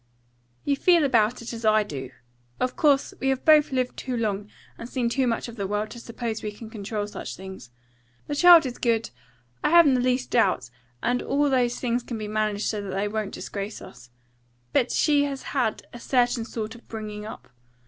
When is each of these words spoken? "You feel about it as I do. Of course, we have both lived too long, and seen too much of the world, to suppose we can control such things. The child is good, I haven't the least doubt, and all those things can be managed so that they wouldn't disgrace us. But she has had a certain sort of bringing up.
"You 0.65 0.75
feel 0.75 1.03
about 1.03 1.43
it 1.43 1.53
as 1.53 1.63
I 1.63 1.83
do. 1.83 2.09
Of 2.59 2.75
course, 2.75 3.13
we 3.19 3.27
have 3.29 3.45
both 3.45 3.71
lived 3.71 3.95
too 3.95 4.17
long, 4.17 4.49
and 4.75 4.89
seen 4.89 5.09
too 5.09 5.27
much 5.27 5.47
of 5.47 5.57
the 5.57 5.67
world, 5.67 5.91
to 5.91 5.99
suppose 5.99 6.41
we 6.41 6.51
can 6.51 6.71
control 6.71 7.05
such 7.05 7.35
things. 7.35 7.69
The 8.25 8.33
child 8.33 8.65
is 8.65 8.79
good, 8.79 9.11
I 9.63 9.69
haven't 9.69 9.93
the 9.93 9.99
least 10.01 10.31
doubt, 10.31 10.71
and 11.03 11.21
all 11.21 11.51
those 11.51 11.79
things 11.79 12.01
can 12.01 12.17
be 12.17 12.27
managed 12.27 12.65
so 12.65 12.81
that 12.81 12.89
they 12.95 13.07
wouldn't 13.07 13.35
disgrace 13.35 13.79
us. 13.79 14.09
But 14.73 14.91
she 14.91 15.25
has 15.25 15.43
had 15.43 15.85
a 15.93 15.99
certain 15.99 16.45
sort 16.45 16.73
of 16.73 16.87
bringing 16.87 17.23
up. 17.27 17.49